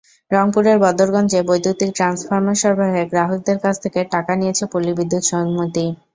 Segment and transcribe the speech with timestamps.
[0.31, 5.85] রংপুরের বদরগঞ্জে বৈদ্যুতিক ট্রান্সফরমার সরবরাহে গ্রাহকদের কাছ থেকে টাকা নিয়েছে পল্লী বিদ্যুৎ সমিতি।